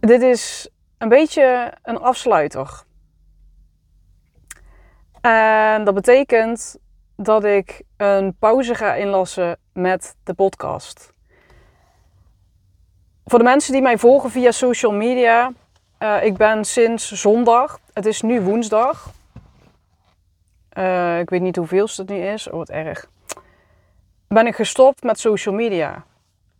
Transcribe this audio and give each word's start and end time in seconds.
Dit 0.00 0.22
is 0.22 0.68
een 0.98 1.08
beetje 1.08 1.72
een 1.82 1.98
afsluiter. 1.98 2.82
En 5.20 5.84
dat 5.84 5.94
betekent 5.94 6.78
dat 7.16 7.44
ik 7.44 7.82
een 7.96 8.36
pauze 8.38 8.74
ga 8.74 8.94
inlassen 8.94 9.56
met 9.72 10.16
de 10.24 10.34
podcast. 10.34 11.12
Voor 13.24 13.38
de 13.38 13.44
mensen 13.44 13.72
die 13.72 13.82
mij 13.82 13.98
volgen 13.98 14.30
via 14.30 14.50
social 14.50 14.92
media, 14.92 15.52
uh, 15.98 16.24
ik 16.24 16.36
ben 16.36 16.64
sinds 16.64 17.12
zondag, 17.12 17.80
het 17.92 18.06
is 18.06 18.22
nu 18.22 18.40
woensdag. 18.40 19.10
Uh, 20.72 21.18
ik 21.18 21.30
weet 21.30 21.40
niet 21.40 21.56
hoeveel 21.56 21.88
het 21.96 22.08
nu 22.08 22.16
is, 22.16 22.48
oh 22.48 22.54
wat 22.54 22.70
erg. 22.70 23.10
Ben 24.28 24.46
ik 24.46 24.54
gestopt 24.54 25.02
met 25.02 25.20
social 25.20 25.54
media 25.54 26.04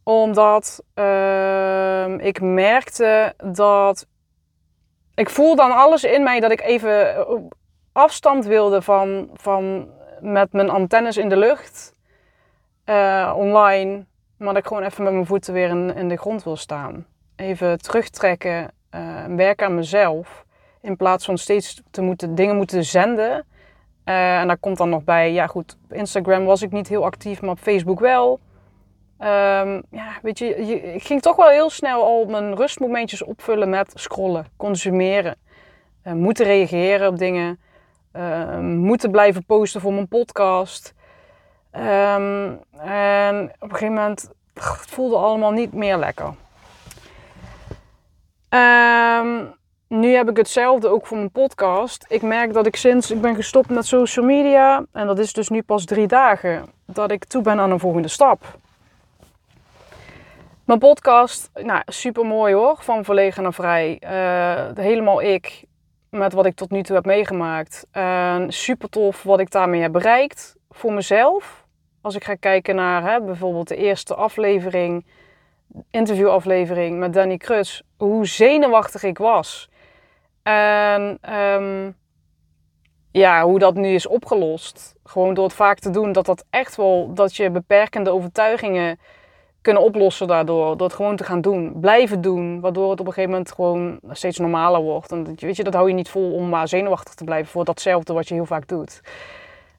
omdat 0.03 0.83
uh, 0.95 2.19
ik 2.19 2.41
merkte 2.41 3.35
dat. 3.53 4.07
Ik 5.15 5.31
voelde 5.31 5.63
dan 5.63 5.73
alles 5.73 6.05
in 6.05 6.23
mij 6.23 6.41
dat 6.41 6.51
ik 6.51 6.61
even 6.61 7.27
afstand 7.93 8.47
wilde 8.47 8.83
van, 8.83 9.31
van 9.35 9.89
met 10.21 10.53
mijn 10.53 10.71
antennes 10.71 11.17
in 11.17 11.29
de 11.29 11.37
lucht. 11.37 11.95
Uh, 12.85 13.35
online. 13.37 14.05
Maar 14.37 14.49
dat 14.49 14.57
ik 14.57 14.67
gewoon 14.67 14.83
even 14.83 15.05
met 15.05 15.13
mijn 15.13 15.27
voeten 15.27 15.53
weer 15.53 15.69
in, 15.97 16.09
de 16.09 16.17
grond 16.17 16.45
wil 16.45 16.57
staan. 16.57 17.07
Even 17.37 17.79
terugtrekken. 17.79 18.71
Uh, 18.95 19.25
werken 19.25 19.67
aan 19.67 19.75
mezelf. 19.75 20.45
In 20.81 20.97
plaats 20.97 21.25
van 21.25 21.39
steeds 21.39 21.83
te 21.91 22.03
moeten, 22.03 22.35
dingen 22.35 22.57
moeten 22.57 22.85
zenden. 22.85 23.47
En 24.05 24.47
daar 24.47 24.59
komt 24.59 24.77
dan 24.77 24.89
nog 24.89 25.05
bij, 25.05 25.33
ja 25.33 25.47
goed, 25.47 25.77
op 25.85 25.93
Instagram 25.93 26.45
was 26.45 26.63
ik 26.63 26.71
niet 26.71 26.89
heel 26.89 27.05
actief, 27.05 27.41
maar 27.41 27.51
op 27.51 27.59
Facebook 27.59 28.01
wel. 28.01 28.41
Um, 29.23 29.83
ja, 29.91 30.19
weet 30.23 30.39
je, 30.39 30.57
ik 30.95 31.03
ging 31.03 31.23
toch 31.23 31.37
wel 31.37 31.49
heel 31.49 31.71
snel 31.71 32.05
al 32.05 32.25
mijn 32.25 32.57
rustmomentjes 32.57 33.23
opvullen 33.23 33.71
met 33.71 33.93
scrollen, 33.95 34.47
consumeren. 34.57 35.37
Uh, 36.05 36.13
moeten 36.13 36.47
reageren 36.47 37.09
op 37.09 37.19
dingen. 37.19 37.61
Uh, 38.17 38.59
moeten 38.59 39.11
blijven 39.11 39.45
posten 39.45 39.81
voor 39.81 39.93
mijn 39.93 40.09
podcast. 40.09 40.95
Um, 41.73 42.61
en 42.81 43.53
op 43.59 43.71
een 43.71 43.77
gegeven 43.77 43.95
moment 43.95 44.31
ach, 44.55 44.81
het 44.81 44.91
voelde 44.91 45.17
allemaal 45.17 45.53
niet 45.53 45.73
meer 45.73 45.97
lekker. 45.97 46.35
Nu 49.89 50.15
heb 50.15 50.29
ik 50.29 50.37
hetzelfde 50.37 50.89
ook 50.89 51.07
voor 51.07 51.17
mijn 51.17 51.31
podcast. 51.31 52.05
Ik 52.09 52.23
merk 52.23 52.53
dat 52.53 52.67
ik 52.67 52.77
sinds 52.77 53.11
ik 53.11 53.21
ben 53.21 53.35
gestopt 53.35 53.69
met 53.69 53.87
social 53.87 54.25
media, 54.25 54.85
en 54.93 55.07
dat 55.07 55.19
is 55.19 55.33
dus 55.33 55.49
nu 55.49 55.63
pas 55.63 55.85
drie 55.85 56.07
dagen, 56.07 56.67
dat 56.85 57.11
ik 57.11 57.25
toe 57.25 57.43
ben 57.43 57.61
aan 57.61 57.71
een 57.71 57.79
volgende 57.79 58.09
stap. 58.09 58.59
Mijn 60.71 60.83
podcast, 60.83 61.51
nou, 61.55 61.83
super 61.87 62.27
mooi 62.27 62.55
hoor, 62.55 62.77
van 62.81 63.05
verlegen 63.05 63.43
naar 63.43 63.55
vrij. 63.55 64.01
Uh, 64.05 64.85
helemaal 64.85 65.23
ik, 65.23 65.65
met 66.11 66.33
wat 66.33 66.47
ik 66.47 66.55
tot 66.55 66.71
nu 66.71 66.83
toe 66.83 66.95
heb 66.95 67.05
meegemaakt. 67.05 67.87
Uh, 67.93 68.45
super 68.49 68.89
tof 68.89 69.23
wat 69.23 69.41
ik 69.41 69.51
daarmee 69.51 69.81
heb 69.81 69.93
bereikt 69.93 70.57
voor 70.69 70.93
mezelf. 70.93 71.67
Als 72.01 72.15
ik 72.15 72.25
ga 72.25 72.35
kijken 72.35 72.75
naar 72.75 73.03
hè, 73.03 73.21
bijvoorbeeld 73.21 73.69
de 73.69 73.77
eerste 73.77 74.15
aflevering, 74.15 75.07
interviewaflevering 75.91 76.99
met 76.99 77.13
Danny 77.13 77.37
Kruts, 77.37 77.83
hoe 77.97 78.27
zenuwachtig 78.27 79.03
ik 79.03 79.19
was. 79.19 79.71
En 80.43 81.19
um, 81.35 81.97
ja, 83.11 83.45
hoe 83.45 83.59
dat 83.59 83.75
nu 83.75 83.95
is 83.95 84.07
opgelost. 84.07 84.95
Gewoon 85.05 85.35
door 85.35 85.45
het 85.45 85.55
vaak 85.55 85.79
te 85.79 85.91
doen, 85.91 86.13
dat 86.13 86.27
dat 86.27 86.45
echt 86.51 86.77
wel, 86.77 87.15
dat 87.15 87.37
je 87.37 87.51
beperkende 87.51 88.11
overtuigingen 88.11 88.99
kunnen 89.63 89.83
oplossen 89.83 90.27
daardoor. 90.27 90.77
Door 90.77 90.87
het 90.87 90.97
gewoon 90.97 91.17
te 91.17 91.25
gaan 91.25 91.41
doen. 91.41 91.81
Blijven 91.81 92.21
doen. 92.21 92.61
Waardoor 92.61 92.91
het 92.91 93.01
op 93.01 93.07
een 93.07 93.13
gegeven 93.13 93.31
moment 93.31 93.53
gewoon 93.53 94.01
steeds 94.11 94.39
normaler 94.39 94.81
wordt. 94.81 95.13
En 95.13 95.37
weet 95.37 95.57
je, 95.57 95.65
dat 95.65 95.75
hou 95.75 95.89
je 95.89 95.95
niet 95.95 96.09
vol 96.09 96.33
om 96.33 96.49
maar 96.49 96.69
zenuwachtig 96.69 97.15
te 97.15 97.25
blijven 97.25 97.51
voor 97.51 97.65
datzelfde 97.65 98.13
wat 98.13 98.29
je 98.29 98.35
heel 98.35 98.47
vaak 98.47 98.69
doet. 98.69 99.01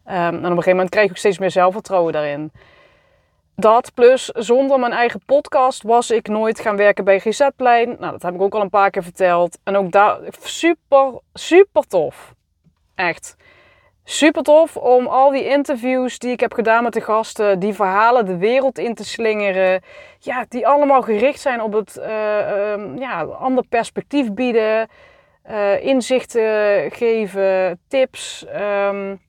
Um, 0.05 0.13
en 0.13 0.35
op 0.35 0.43
een 0.43 0.49
gegeven 0.49 0.71
moment 0.71 0.89
krijg 0.89 1.09
ik 1.09 1.17
steeds 1.17 1.39
meer 1.39 1.51
zelfvertrouwen 1.51 2.13
daarin. 2.13 2.51
Dat 3.55 3.91
plus 3.93 4.25
zonder 4.25 4.79
mijn 4.79 4.91
eigen 4.91 5.21
podcast 5.25 5.83
was 5.83 6.11
ik 6.11 6.27
nooit 6.27 6.59
gaan 6.59 6.75
werken 6.75 7.03
bij 7.03 7.19
GZ-plein. 7.19 7.95
Nou, 7.99 8.11
dat 8.11 8.21
heb 8.21 8.33
ik 8.33 8.41
ook 8.41 8.53
al 8.53 8.61
een 8.61 8.69
paar 8.69 8.89
keer 8.89 9.03
verteld. 9.03 9.57
En 9.63 9.75
ook 9.75 9.91
daar 9.91 10.19
super, 10.41 11.19
super 11.33 11.87
tof. 11.87 12.33
Echt 12.95 13.35
super 14.03 14.43
tof 14.43 14.77
om 14.77 15.07
al 15.07 15.31
die 15.31 15.47
interviews 15.47 16.19
die 16.19 16.31
ik 16.31 16.39
heb 16.39 16.53
gedaan 16.53 16.83
met 16.83 16.93
de 16.93 17.01
gasten, 17.01 17.59
die 17.59 17.73
verhalen 17.73 18.25
de 18.25 18.37
wereld 18.37 18.77
in 18.77 18.95
te 18.95 19.05
slingeren. 19.05 19.81
Ja, 20.19 20.45
die 20.49 20.67
allemaal 20.67 21.01
gericht 21.01 21.39
zijn 21.39 21.61
op 21.61 21.73
het 21.73 21.97
uh, 21.97 22.71
um, 22.71 22.97
ja, 22.97 23.21
ander 23.23 23.63
perspectief 23.69 24.33
bieden, 24.33 24.87
uh, 25.49 25.85
inzichten 25.85 26.91
geven, 26.91 27.79
tips, 27.87 28.45
um, 28.55 29.21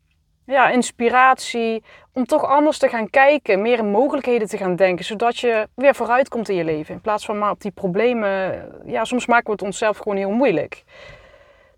ja, 0.46 0.68
inspiratie. 0.68 1.82
Om 2.14 2.24
toch 2.24 2.44
anders 2.44 2.78
te 2.78 2.88
gaan 2.88 3.10
kijken, 3.10 3.62
meer 3.62 3.84
mogelijkheden 3.84 4.48
te 4.48 4.56
gaan 4.56 4.76
denken, 4.76 5.04
zodat 5.04 5.38
je 5.38 5.68
weer 5.74 5.94
vooruit 5.94 6.28
komt 6.28 6.48
in 6.48 6.56
je 6.56 6.64
leven. 6.64 6.94
In 6.94 7.00
plaats 7.00 7.24
van 7.24 7.38
maar 7.38 7.50
op 7.50 7.60
die 7.60 7.70
problemen, 7.70 8.68
ja, 8.86 9.04
soms 9.04 9.26
maken 9.26 9.46
we 9.46 9.52
het 9.52 9.62
onszelf 9.62 9.98
gewoon 9.98 10.16
heel 10.16 10.30
moeilijk. 10.30 10.84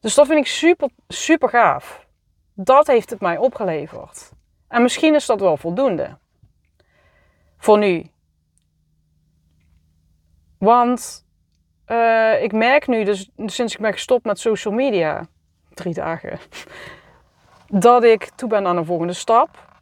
Dus 0.00 0.14
dat 0.14 0.26
vind 0.26 0.38
ik 0.38 0.46
super, 0.46 0.88
super 1.08 1.48
gaaf. 1.48 2.03
Dat 2.54 2.86
heeft 2.86 3.10
het 3.10 3.20
mij 3.20 3.36
opgeleverd. 3.36 4.32
En 4.68 4.82
misschien 4.82 5.14
is 5.14 5.26
dat 5.26 5.40
wel 5.40 5.56
voldoende. 5.56 6.18
Voor 7.58 7.78
nu. 7.78 8.06
Want 10.58 11.26
uh, 11.86 12.42
ik 12.42 12.52
merk 12.52 12.86
nu, 12.86 13.04
dus 13.04 13.30
sinds 13.36 13.74
ik 13.74 13.80
ben 13.80 13.92
gestopt 13.92 14.24
met 14.24 14.38
social 14.38 14.74
media, 14.74 15.26
drie 15.74 15.94
dagen, 15.94 16.38
dat 17.86 18.04
ik 18.04 18.30
toe 18.34 18.48
ben 18.48 18.66
aan 18.66 18.76
een 18.76 18.84
volgende 18.84 19.12
stap. 19.12 19.72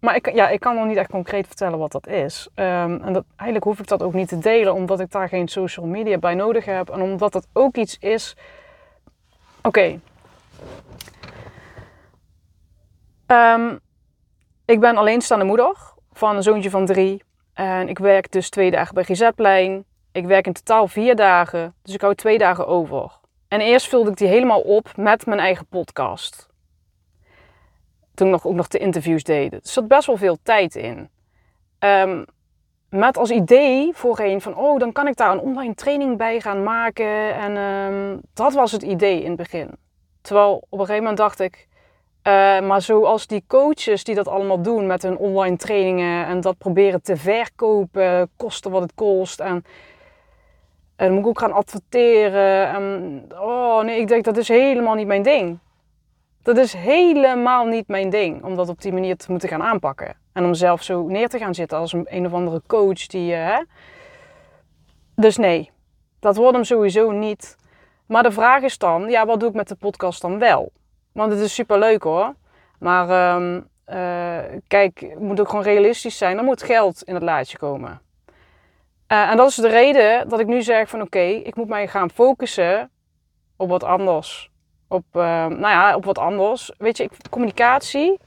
Maar 0.00 0.16
ik, 0.16 0.34
ja, 0.34 0.48
ik 0.48 0.60
kan 0.60 0.74
nog 0.74 0.86
niet 0.86 0.96
echt 0.96 1.10
concreet 1.10 1.46
vertellen 1.46 1.78
wat 1.78 1.92
dat 1.92 2.06
is. 2.06 2.48
Um, 2.54 3.02
en 3.02 3.12
dat, 3.12 3.24
eigenlijk 3.36 3.64
hoef 3.64 3.78
ik 3.78 3.88
dat 3.88 4.02
ook 4.02 4.12
niet 4.12 4.28
te 4.28 4.38
delen, 4.38 4.74
omdat 4.74 5.00
ik 5.00 5.10
daar 5.10 5.28
geen 5.28 5.48
social 5.48 5.86
media 5.86 6.18
bij 6.18 6.34
nodig 6.34 6.64
heb. 6.64 6.90
En 6.90 7.00
omdat 7.00 7.32
dat 7.32 7.46
ook 7.52 7.76
iets 7.76 7.98
is. 7.98 8.36
Oké, 9.62 10.00
Um, 13.26 13.80
ik 14.64 14.80
ben 14.80 14.96
alleenstaande 14.96 15.44
moeder 15.44 15.76
van 16.12 16.36
een 16.36 16.42
zoontje 16.42 16.70
van 16.70 16.86
drie. 16.86 17.22
En 17.54 17.88
ik 17.88 17.98
werk 17.98 18.32
dus 18.32 18.50
twee 18.50 18.70
dagen 18.70 18.94
bij 18.94 19.04
GZ-plein. 19.04 19.84
Ik 20.12 20.26
werk 20.26 20.46
in 20.46 20.52
totaal 20.52 20.88
vier 20.88 21.16
dagen, 21.16 21.74
dus 21.82 21.94
ik 21.94 22.00
hou 22.00 22.14
twee 22.14 22.38
dagen 22.38 22.66
over. 22.66 23.12
En 23.48 23.60
eerst 23.60 23.88
vulde 23.88 24.10
ik 24.10 24.16
die 24.16 24.28
helemaal 24.28 24.60
op 24.60 24.96
met 24.96 25.26
mijn 25.26 25.40
eigen 25.40 25.66
podcast. 25.66 26.48
Toen 28.14 28.26
ik 28.26 28.32
nog, 28.32 28.46
ook 28.46 28.54
nog 28.54 28.68
de 28.68 28.78
interviews 28.78 29.22
deed. 29.22 29.52
Er 29.52 29.60
zat 29.62 29.88
best 29.88 30.06
wel 30.06 30.16
veel 30.16 30.38
tijd 30.42 30.74
in. 30.74 31.08
Um, 31.78 32.24
met 32.88 33.16
als 33.16 33.30
idee 33.30 33.90
voorheen 33.94 34.40
van, 34.40 34.56
oh, 34.56 34.78
dan 34.78 34.92
kan 34.92 35.06
ik 35.06 35.16
daar 35.16 35.32
een 35.32 35.40
online 35.40 35.74
training 35.74 36.16
bij 36.16 36.40
gaan 36.40 36.62
maken. 36.62 37.34
En 37.34 37.56
um, 37.56 38.20
dat 38.34 38.52
was 38.52 38.72
het 38.72 38.82
idee 38.82 39.22
in 39.22 39.28
het 39.28 39.36
begin. 39.36 39.70
Terwijl 40.20 40.54
op 40.54 40.78
een 40.78 40.78
gegeven 40.78 41.02
moment 41.02 41.16
dacht 41.16 41.40
ik, 41.40 41.68
uh, 42.26 42.60
maar 42.60 42.82
zoals 42.82 43.26
die 43.26 43.44
coaches 43.46 44.04
die 44.04 44.14
dat 44.14 44.28
allemaal 44.28 44.62
doen 44.62 44.86
met 44.86 45.02
hun 45.02 45.16
online 45.16 45.56
trainingen 45.56 46.26
en 46.26 46.40
dat 46.40 46.58
proberen 46.58 47.02
te 47.02 47.16
verkopen, 47.16 48.30
kosten 48.36 48.70
wat 48.70 48.82
het 48.82 48.94
kost. 48.94 49.40
En, 49.40 49.64
en 50.96 51.12
moet 51.12 51.20
ik 51.20 51.26
ook 51.26 51.38
gaan 51.38 51.52
adverteren. 51.52 52.68
En, 52.68 53.24
oh 53.38 53.82
nee, 53.82 54.00
ik 54.00 54.08
denk 54.08 54.24
dat 54.24 54.36
is 54.36 54.48
helemaal 54.48 54.94
niet 54.94 55.06
mijn 55.06 55.22
ding. 55.22 55.58
Dat 56.42 56.56
is 56.56 56.72
helemaal 56.72 57.64
niet 57.64 57.88
mijn 57.88 58.10
ding 58.10 58.44
om 58.44 58.56
dat 58.56 58.68
op 58.68 58.82
die 58.82 58.92
manier 58.92 59.16
te 59.16 59.30
moeten 59.30 59.48
gaan 59.48 59.62
aanpakken. 59.62 60.16
En 60.32 60.44
om 60.44 60.54
zelf 60.54 60.82
zo 60.82 61.06
neer 61.06 61.28
te 61.28 61.38
gaan 61.38 61.54
zitten 61.54 61.78
als 61.78 61.92
een, 61.92 62.06
een 62.08 62.26
of 62.26 62.32
andere 62.32 62.62
coach 62.66 63.06
die. 63.06 63.32
Uh, 63.32 63.46
hè? 63.46 63.62
Dus 65.16 65.36
nee, 65.36 65.70
dat 66.20 66.36
wordt 66.36 66.54
hem 66.54 66.64
sowieso 66.64 67.10
niet. 67.10 67.56
Maar 68.06 68.22
de 68.22 68.32
vraag 68.32 68.62
is 68.62 68.78
dan, 68.78 69.10
ja, 69.10 69.26
wat 69.26 69.40
doe 69.40 69.48
ik 69.48 69.54
met 69.54 69.68
de 69.68 69.74
podcast 69.74 70.20
dan 70.20 70.38
wel? 70.38 70.72
Want 71.14 71.32
het 71.32 71.40
is 71.40 71.54
super 71.54 71.78
leuk 71.78 72.02
hoor. 72.02 72.34
Maar 72.78 73.34
um, 73.36 73.68
uh, 73.88 74.58
kijk, 74.66 75.00
het 75.00 75.20
moet 75.20 75.40
ook 75.40 75.48
gewoon 75.48 75.64
realistisch 75.64 76.18
zijn. 76.18 76.38
Er 76.38 76.44
moet 76.44 76.62
geld 76.62 77.02
in 77.02 77.14
het 77.14 77.22
laadje 77.22 77.58
komen. 77.58 78.00
Eh, 79.06 79.30
en 79.30 79.36
dat 79.36 79.48
is 79.48 79.54
de 79.54 79.68
reden 79.68 80.28
dat 80.28 80.40
ik 80.40 80.46
nu 80.46 80.62
zeg 80.62 80.88
van 80.88 81.02
oké, 81.02 81.18
ik 81.20 81.56
moet 81.56 81.68
mij 81.68 81.88
gaan 81.88 82.10
focussen 82.10 82.90
op 83.56 83.68
wat 83.68 83.84
anders. 83.84 84.50
Op, 84.88 85.04
uh, 85.12 85.22
nou 85.46 85.60
ja, 85.60 85.96
op 85.96 86.04
wat 86.04 86.18
anders. 86.18 86.72
Weet 86.78 86.96
je, 86.96 87.08
communicatie, 87.30 88.18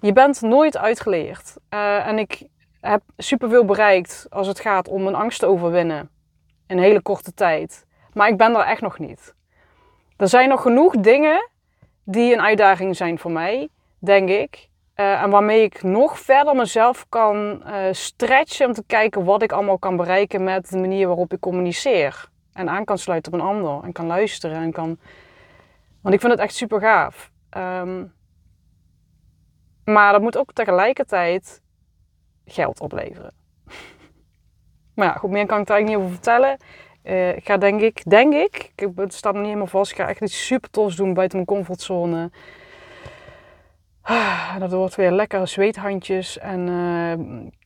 je 0.00 0.12
bent 0.12 0.40
nooit 0.40 0.76
uitgeleerd. 0.76 1.56
Uh, 1.70 2.06
en 2.06 2.18
ik 2.18 2.42
heb 2.80 3.02
superveel 3.16 3.64
bereikt 3.64 4.26
als 4.30 4.46
het 4.46 4.60
gaat 4.60 4.88
om 4.88 5.02
mijn 5.02 5.14
angst 5.14 5.38
te 5.38 5.46
overwinnen. 5.46 6.10
In 6.66 6.76
een 6.76 6.82
hele 6.82 7.02
korte 7.02 7.34
tijd. 7.34 7.86
Maar 8.12 8.28
ik 8.28 8.36
ben 8.36 8.54
er 8.54 8.64
echt 8.64 8.80
nog 8.80 8.98
niet. 8.98 9.34
Er 10.16 10.28
zijn 10.28 10.48
nog 10.48 10.62
genoeg 10.62 10.96
dingen 10.96 11.49
die 12.10 12.32
een 12.32 12.40
uitdaging 12.40 12.96
zijn 12.96 13.18
voor 13.18 13.30
mij, 13.30 13.68
denk 13.98 14.28
ik. 14.28 14.68
Uh, 14.96 15.22
en 15.22 15.30
waarmee 15.30 15.62
ik 15.62 15.82
nog 15.82 16.18
verder 16.18 16.56
mezelf 16.56 17.06
kan 17.08 17.62
uh, 17.66 17.74
stretchen 17.90 18.66
om 18.66 18.72
te 18.72 18.84
kijken 18.86 19.24
wat 19.24 19.42
ik 19.42 19.52
allemaal 19.52 19.78
kan 19.78 19.96
bereiken 19.96 20.44
met 20.44 20.70
de 20.70 20.78
manier 20.78 21.06
waarop 21.06 21.32
ik 21.32 21.40
communiceer. 21.40 22.28
En 22.52 22.68
aan 22.68 22.84
kan 22.84 22.98
sluiten 22.98 23.32
op 23.32 23.38
een 23.38 23.46
ander. 23.46 23.84
En 23.84 23.92
kan 23.92 24.06
luisteren. 24.06 24.56
En 24.56 24.72
kan... 24.72 24.98
Want 26.00 26.14
ik 26.14 26.20
vind 26.20 26.32
het 26.32 26.40
echt 26.40 26.54
super 26.54 26.80
gaaf. 26.80 27.30
Um, 27.56 28.12
maar 29.84 30.12
dat 30.12 30.20
moet 30.20 30.36
ook 30.36 30.52
tegelijkertijd 30.52 31.62
geld 32.44 32.80
opleveren. 32.80 33.34
maar 34.94 35.06
ja, 35.06 35.12
goed, 35.12 35.30
meer 35.30 35.46
kan 35.46 35.60
ik 35.60 35.66
daar 35.66 35.76
eigenlijk 35.76 35.86
niet 35.86 35.96
over 35.96 36.22
vertellen. 36.22 36.58
Ik 37.02 37.46
ga 37.46 37.56
denk 37.56 37.80
ik, 37.80 38.02
denk 38.10 38.34
ik, 38.34 38.72
ik 38.76 38.88
het 38.96 39.14
staat 39.14 39.32
nog 39.32 39.42
niet 39.42 39.50
helemaal 39.50 39.72
vast, 39.72 39.90
ik 39.90 39.96
ga 39.96 40.08
echt 40.08 40.20
iets 40.20 40.46
super 40.46 40.70
tofs 40.70 40.96
doen 40.96 41.14
buiten 41.14 41.36
mijn 41.36 41.48
comfortzone. 41.48 42.30
Ah, 44.02 44.58
dat 44.58 44.72
wordt 44.72 44.94
weer 44.94 45.10
lekkere 45.10 45.46
zweethandjes 45.46 46.38
en 46.38 46.68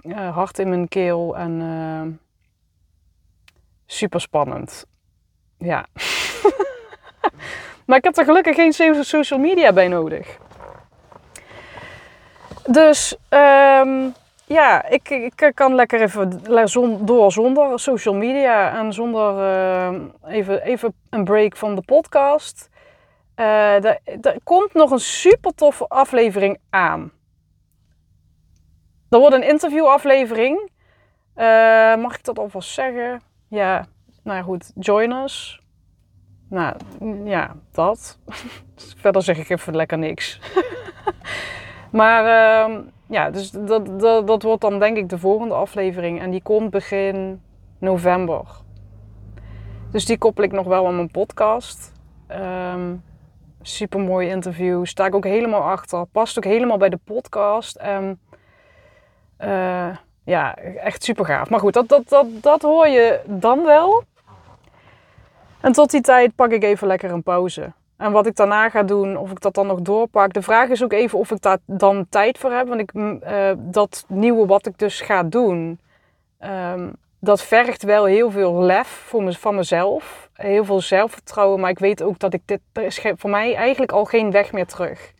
uh, 0.02 0.34
hart 0.34 0.58
in 0.58 0.69
mijn 0.69 0.88
keel 0.88 1.36
en 1.36 2.20
super 3.86 4.20
spannend. 4.20 4.86
Ja. 5.58 5.86
maar 7.86 7.98
ik 7.98 8.04
heb 8.04 8.16
er 8.16 8.25
gelukkig 8.25 8.54
geen 8.54 8.72
social 9.04 9.38
media 9.38 9.72
bij 9.72 9.88
nodig. 9.88 10.38
Dus 12.66 13.16
um, 13.31 14.14
ja, 14.46 14.88
ik, 14.88 15.08
ik 15.11 15.50
kan 15.55 15.75
lekker 15.75 16.02
even 16.02 16.44
door 17.06 17.32
zonder 17.32 17.81
social 17.81 18.14
media 18.14 18.79
en 18.79 18.93
zonder 18.93 19.35
uh, 19.35 20.00
even, 20.26 20.62
even 20.62 20.94
een 21.11 21.25
break 21.25 21.56
van 21.56 21.75
de 21.75 21.82
podcast. 21.82 22.70
Uh, 23.37 23.85
er, 23.85 24.00
komt 24.44 24.75
nog 24.75 24.91
een 24.91 25.00
super 25.00 25.55
toffe 25.55 25.88
aflevering 25.88 26.58
aan. 26.70 27.12
Er 29.08 29.19
wordt 29.19 29.35
een 29.35 29.49
interviewaflevering. 29.49 30.70
Uh, 31.37 31.96
mag 31.96 32.17
ik 32.17 32.25
dat 32.25 32.38
alvast 32.38 32.70
zeggen? 32.70 33.23
Ja, 33.49 33.87
nou 34.23 34.43
goed, 34.43 34.73
join 34.75 35.12
us. 35.12 35.61
Nou 36.49 36.76
ja, 37.25 37.56
dat. 37.73 38.19
Verder 39.00 39.23
zeg 39.23 39.38
ik 39.38 39.49
even 39.49 39.76
lekker 39.76 39.99
niks. 39.99 40.41
maar 41.93 42.25
uh, 42.70 42.79
ja, 43.06 43.30
dus 43.30 43.50
dat, 43.50 44.00
dat, 44.00 44.26
dat 44.26 44.42
wordt 44.42 44.60
dan 44.60 44.78
denk 44.78 44.96
ik 44.96 45.08
de 45.08 45.18
volgende 45.18 45.54
aflevering. 45.54 46.20
En 46.20 46.30
die 46.30 46.42
komt 46.42 46.70
begin 46.70 47.42
november. 47.78 48.46
Dus 49.90 50.04
die 50.04 50.18
koppel 50.18 50.44
ik 50.44 50.52
nog 50.52 50.66
wel 50.66 50.86
aan 50.86 50.96
mijn 50.96 51.10
podcast. 51.10 51.92
Um, 52.30 53.02
super 53.62 54.00
mooi 54.00 54.28
interview. 54.28 54.84
Sta 54.84 55.06
ik 55.06 55.14
ook 55.14 55.24
helemaal 55.24 55.62
achter. 55.62 56.06
Past 56.06 56.36
ook 56.36 56.44
helemaal 56.44 56.76
bij 56.76 56.88
de 56.88 56.98
podcast. 57.04 57.76
En 57.76 58.20
uh, 59.40 59.96
ja, 60.24 60.56
echt 60.56 61.04
super 61.04 61.24
gaaf. 61.24 61.50
Maar 61.50 61.60
goed, 61.60 61.72
dat, 61.72 61.88
dat, 61.88 62.08
dat, 62.08 62.26
dat 62.40 62.62
hoor 62.62 62.88
je 62.88 63.20
dan 63.26 63.64
wel. 63.64 64.04
En 65.60 65.72
tot 65.72 65.90
die 65.90 66.00
tijd 66.00 66.34
pak 66.34 66.50
ik 66.50 66.62
even 66.62 66.86
lekker 66.86 67.10
een 67.10 67.22
pauze. 67.22 67.72
En 67.96 68.12
wat 68.12 68.26
ik 68.26 68.37
daarna 68.37 68.69
ga 68.69 68.82
doen, 68.82 69.17
of 69.17 69.31
ik 69.31 69.41
dat 69.41 69.55
dan 69.55 69.67
nog 69.67 69.81
doorpak. 69.81 70.32
De 70.32 70.43
vraag 70.43 70.69
is 70.69 70.82
ook 70.82 70.93
even 70.93 71.19
of 71.19 71.31
ik 71.31 71.41
daar 71.41 71.58
dan 71.67 72.06
tijd 72.08 72.38
voor 72.38 72.52
heb. 72.52 72.69
Want 72.69 72.81
ik, 72.81 72.93
uh, 72.94 73.50
dat 73.56 74.05
nieuwe 74.08 74.46
wat 74.46 74.67
ik 74.67 74.79
dus 74.79 75.00
ga 75.00 75.23
doen, 75.23 75.81
um, 76.41 76.93
dat 77.20 77.43
vergt 77.43 77.82
wel 77.82 78.05
heel 78.05 78.31
veel 78.31 78.62
lef 78.62 78.88
voor 78.88 79.23
me, 79.23 79.32
van 79.32 79.55
mezelf. 79.55 80.31
Heel 80.32 80.64
veel 80.64 80.81
zelfvertrouwen. 80.81 81.61
Maar 81.61 81.70
ik 81.70 81.79
weet 81.79 82.02
ook 82.02 82.19
dat 82.19 82.35
ik 82.35 82.43
dit, 82.44 82.61
er 82.73 82.82
is 82.82 83.05
voor 83.17 83.31
mij 83.31 83.55
eigenlijk 83.55 83.93
al 83.93 84.05
geen 84.05 84.31
weg 84.31 84.52
meer 84.52 84.67
terug. 84.67 85.12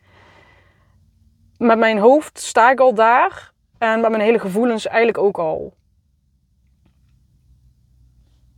Met 1.57 1.77
mijn 1.77 1.97
hoofd 1.97 2.39
sta 2.39 2.71
ik 2.71 2.79
al 2.79 2.93
daar. 2.93 3.51
En 3.77 4.01
met 4.01 4.09
mijn 4.09 4.23
hele 4.23 4.39
gevoelens 4.39 4.87
eigenlijk 4.87 5.17
ook 5.17 5.37
al. 5.37 5.73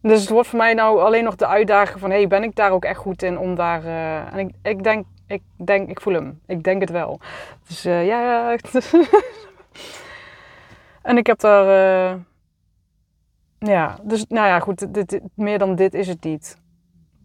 Dus 0.01 0.21
het 0.21 0.29
wordt 0.29 0.47
voor 0.47 0.57
mij 0.57 0.73
nou 0.73 0.99
alleen 0.99 1.23
nog 1.23 1.35
de 1.35 1.47
uitdaging 1.47 1.99
van... 1.99 2.09
hey, 2.09 2.27
ben 2.27 2.43
ik 2.43 2.55
daar 2.55 2.71
ook 2.71 2.85
echt 2.85 2.99
goed 2.99 3.23
in 3.23 3.39
om 3.39 3.55
daar... 3.55 3.83
Uh, 3.83 4.33
en 4.33 4.39
ik, 4.39 4.55
ik 4.61 4.83
denk, 4.83 5.05
ik 5.27 5.41
denk, 5.65 5.89
ik 5.89 6.01
voel 6.01 6.13
hem. 6.13 6.41
Ik 6.45 6.63
denk 6.63 6.81
het 6.81 6.89
wel. 6.89 7.19
Dus 7.67 7.85
uh, 7.85 8.05
ja, 8.05 8.51
en 11.01 11.17
ik 11.17 11.27
heb 11.27 11.39
daar... 11.39 11.65
Uh, 11.65 12.19
ja, 13.59 13.97
dus 14.03 14.25
nou 14.27 14.47
ja, 14.47 14.59
goed. 14.59 14.93
Dit, 14.93 15.19
meer 15.35 15.57
dan 15.57 15.75
dit 15.75 15.93
is 15.93 16.07
het 16.07 16.23
niet. 16.23 16.57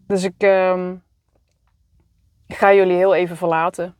Dus 0.07 0.23
ik 0.23 0.35
ehm, 0.37 0.95
ga 2.47 2.73
jullie 2.73 2.95
heel 2.95 3.15
even 3.15 3.37
verlaten. 3.37 3.95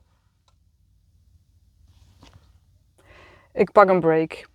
Ik 3.53 3.71
pak 3.71 3.89
een 3.89 3.99
break. 3.99 4.45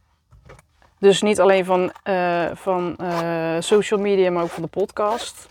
Dus 0.98 1.22
niet 1.22 1.40
alleen 1.40 1.64
van, 1.64 1.92
uh, 2.08 2.46
van 2.52 2.96
uh, 3.00 3.56
social 3.58 4.00
media, 4.00 4.30
maar 4.30 4.42
ook 4.42 4.48
van 4.48 4.62
de 4.62 4.68
podcast. 4.68 5.48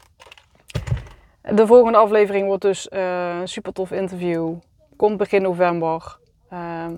De 1.41 1.67
volgende 1.67 1.97
aflevering 1.97 2.47
wordt 2.47 2.61
dus 2.61 2.89
uh, 2.93 3.39
een 3.39 3.47
super 3.47 3.73
tof 3.73 3.91
interview. 3.91 4.53
Komt 4.95 5.17
begin 5.17 5.41
november. 5.41 6.17
Ehm, 6.49 6.95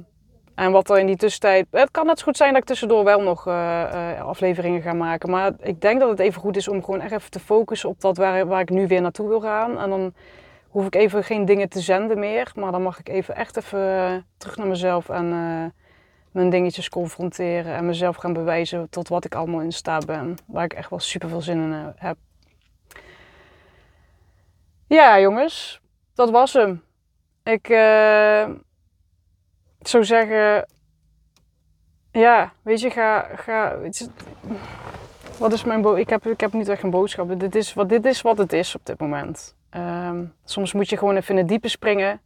en 0.56 0.72
wat 0.72 0.90
er 0.90 1.00
in 1.00 1.06
die 1.06 1.16
tussentijd. 1.16 1.68
Het 1.72 1.92
kan 1.92 2.06
net 2.06 2.20
zo 2.20 2.26
goed 2.26 2.38
zijn 2.38 2.52
dat 2.54 2.62
ik 2.62 2.68
tussendoor 2.68 3.04
wel 3.04 3.22
nog 3.22 3.48
afleveringen 4.18 4.82
ga 4.82 4.94
maken. 4.94 5.30
Maar 5.30 5.52
ik 5.60 5.82
denk 5.82 6.00
dat 6.00 6.10
het 6.10 6.20
even 6.20 6.42
goed 6.42 6.58
is 6.58 6.68
om 6.68 6.84
gewoon 6.84 7.02
echt 7.02 7.12
even 7.12 7.32
te 7.32 7.40
focussen 7.40 7.90
op 7.90 8.02
dat 8.02 8.18
waar, 8.18 8.48
waar 8.48 8.62
ik 8.62 8.70
nu 8.70 8.88
weer 8.88 9.02
naartoe 9.02 9.28
wil 9.28 9.42
gaan. 9.42 9.80
En 9.80 9.90
dan 9.90 10.14
hoef 10.68 10.86
ik 10.86 10.96
even 10.96 11.24
geen 11.24 11.46
dingen 11.46 11.70
te 11.70 11.80
zenden 11.80 12.20
meer. 12.20 12.52
Maar 12.56 12.72
dan 12.72 12.84
mag 12.84 13.00
ik 13.00 13.10
even 13.10 13.36
echt 13.36 13.58
even 13.58 14.26
terug 14.38 14.58
naar 14.58 14.68
mezelf 14.68 15.10
en 15.10 15.34
mijn 16.32 16.50
dingetjes 16.50 16.90
confronteren 16.90 17.76
en 17.76 17.86
mezelf 17.86 18.16
gaan 18.16 18.34
bewijzen 18.34 18.90
tot 18.90 19.08
wat 19.08 19.26
ik 19.26 19.36
allemaal 19.36 19.62
in 19.62 19.72
staat 19.72 20.06
ben. 20.06 20.36
Waar 20.46 20.64
ik 20.64 20.74
echt 20.74 20.90
wel 20.90 21.00
super 21.00 21.30
veel 21.30 21.42
zin 21.42 21.62
in 21.62 21.74
eh, 21.74 21.88
heb. 21.96 22.18
Ja, 24.88 25.20
jongens, 25.20 25.82
dat 26.14 26.30
was 26.30 26.54
hem. 26.54 26.84
Ik 27.44 27.70
uh, 27.70 28.50
zou 29.82 30.06
zeggen, 30.06 30.66
ja, 32.12 32.54
weet 32.62 32.80
je, 32.80 32.90
ga, 32.90 33.30
ga 33.36 33.78
wat 35.40 35.54
is 35.54 35.64
mijn 35.64 35.98
ik 35.98 36.10
heb, 36.10 36.28
ik 36.28 36.40
heb 36.40 36.54
niet 36.54 36.68
echt 36.68 36.84
een 36.84 36.90
boodschap. 36.90 37.40
Dit 37.40 37.56
is 37.56 37.74
wat, 37.74 37.90
dit 37.90 38.06
is 38.06 38.22
wat 38.22 38.38
het 38.38 38.54
is 38.54 38.76
op 38.76 38.86
dit 38.86 39.00
moment. 39.00 39.56
Uh, 39.76 40.12
soms 40.44 40.74
moet 40.74 40.90
je 40.90 40.98
gewoon 40.98 41.16
even 41.16 41.34
in 41.34 41.40
het 41.40 41.48
diepe 41.48 41.68
springen. 41.68 42.22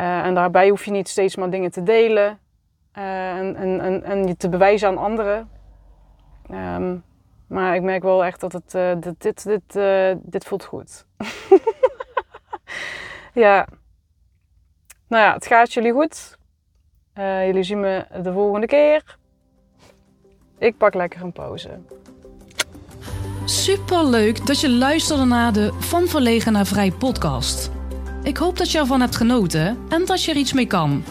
Uh, 0.00 0.24
en 0.24 0.34
daarbij 0.34 0.68
hoef 0.68 0.84
je 0.84 0.90
niet 0.90 1.08
steeds 1.08 1.36
maar 1.36 1.50
dingen 1.50 1.70
te 1.70 1.82
delen. 1.82 2.38
Uh, 2.98 3.36
en, 3.36 3.56
en, 3.80 4.02
en, 4.04 4.26
je 4.26 4.36
te 4.36 4.48
bewijzen 4.48 4.88
aan 4.88 4.98
anderen. 4.98 5.50
Um, 6.50 7.04
maar 7.46 7.74
ik 7.74 7.82
merk 7.82 8.02
wel 8.02 8.24
echt 8.24 8.40
dat 8.40 8.52
het, 8.52 8.74
uh, 8.74 8.92
dit, 9.00 9.22
dit, 9.22 9.44
dit, 9.44 9.76
uh, 9.76 10.12
dit 10.22 10.44
voelt 10.44 10.64
goed. 10.64 11.06
ja. 13.44 13.66
Nou 15.08 15.24
ja, 15.24 15.32
het 15.32 15.46
gaat 15.46 15.72
jullie 15.72 15.92
goed. 15.92 16.38
jullie 17.14 17.62
zien 17.62 17.80
me 17.80 18.06
de 18.22 18.32
volgende 18.32 18.66
keer. 18.66 19.18
Ik 20.58 20.76
pak 20.76 20.94
lekker 20.94 21.22
een 21.22 21.32
pauze. 21.32 21.78
Super 23.44 24.04
leuk 24.04 24.46
dat 24.46 24.60
je 24.60 24.70
luisterde 24.70 25.24
naar 25.24 25.52
de 25.52 25.72
Van 25.78 26.06
Verlegen 26.06 26.52
naar 26.52 26.66
Vrij 26.66 26.90
podcast. 26.90 27.70
Ik 28.22 28.36
hoop 28.36 28.56
dat 28.56 28.70
je 28.70 28.78
ervan 28.78 29.00
hebt 29.00 29.16
genoten 29.16 29.78
en 29.88 30.04
dat 30.04 30.24
je 30.24 30.30
er 30.30 30.36
iets 30.36 30.52
mee 30.52 30.66
kan. 30.66 31.04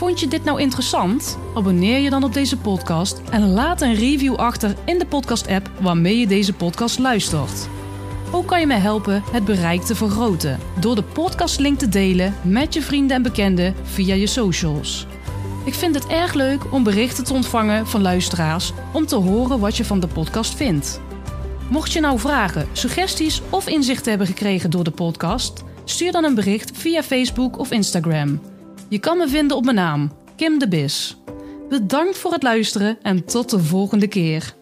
Vond 0.00 0.20
je 0.20 0.28
dit 0.28 0.44
nou 0.44 0.60
interessant? 0.60 1.38
Abonneer 1.54 1.98
je 1.98 2.10
dan 2.10 2.24
op 2.24 2.32
deze 2.32 2.56
podcast 2.56 3.20
en 3.30 3.52
laat 3.52 3.80
een 3.80 3.94
review 3.94 4.34
achter 4.34 4.74
in 4.84 4.98
de 4.98 5.06
podcast-app 5.06 5.70
waarmee 5.80 6.18
je 6.18 6.26
deze 6.26 6.52
podcast 6.52 6.98
luistert. 6.98 7.68
Ook 8.32 8.46
kan 8.46 8.60
je 8.60 8.66
mij 8.66 8.78
helpen 8.78 9.22
het 9.32 9.44
bereik 9.44 9.80
te 9.82 9.94
vergroten 9.94 10.58
door 10.78 10.94
de 10.94 11.02
podcastlink 11.02 11.78
te 11.78 11.88
delen 11.88 12.34
met 12.42 12.74
je 12.74 12.82
vrienden 12.82 13.16
en 13.16 13.22
bekenden 13.22 13.74
via 13.82 14.14
je 14.14 14.26
socials. 14.26 15.06
Ik 15.64 15.74
vind 15.74 15.94
het 15.94 16.06
erg 16.06 16.32
leuk 16.32 16.72
om 16.72 16.82
berichten 16.82 17.24
te 17.24 17.32
ontvangen 17.32 17.86
van 17.86 18.02
luisteraars 18.02 18.72
om 18.92 19.06
te 19.06 19.16
horen 19.16 19.60
wat 19.60 19.76
je 19.76 19.84
van 19.84 20.00
de 20.00 20.08
podcast 20.08 20.54
vindt. 20.54 21.00
Mocht 21.68 21.92
je 21.92 22.00
nou 22.00 22.18
vragen, 22.18 22.68
suggesties 22.72 23.42
of 23.50 23.68
inzichten 23.68 24.08
hebben 24.08 24.26
gekregen 24.26 24.70
door 24.70 24.84
de 24.84 24.90
podcast, 24.90 25.64
stuur 25.84 26.12
dan 26.12 26.24
een 26.24 26.34
bericht 26.34 26.70
via 26.74 27.02
Facebook 27.02 27.58
of 27.58 27.70
Instagram. 27.70 28.49
Je 28.90 28.98
kan 28.98 29.18
me 29.18 29.28
vinden 29.28 29.56
op 29.56 29.64
mijn 29.64 29.76
naam, 29.76 30.12
Kim 30.36 30.58
de 30.58 30.68
Bis. 30.68 31.16
Bedankt 31.68 32.18
voor 32.18 32.32
het 32.32 32.42
luisteren 32.42 32.98
en 33.02 33.24
tot 33.24 33.50
de 33.50 33.58
volgende 33.58 34.08
keer. 34.08 34.54